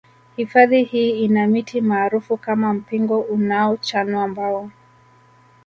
Hifadhi 0.37 0.83
hii 0.83 1.23
ina 1.23 1.47
miti 1.47 1.81
maarufu 1.81 2.37
kama 2.37 2.73
mpingo 2.73 3.19
unaochanwa 3.21 4.27
mbao 4.27 4.71